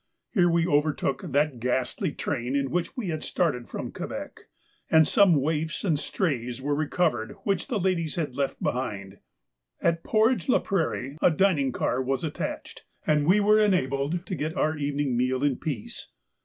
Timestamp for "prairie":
10.57-11.19